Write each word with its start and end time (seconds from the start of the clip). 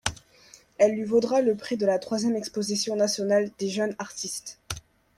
Elle 0.79 0.95
lui 0.95 1.03
vaudra 1.03 1.41
le 1.43 1.53
prix 1.55 1.77
de 1.77 1.85
la 1.85 1.99
troisième 1.99 2.35
Exposition 2.35 2.95
nationale 2.95 3.51
des 3.59 3.69
Jeunes 3.69 3.93
Artistes. 3.99 4.57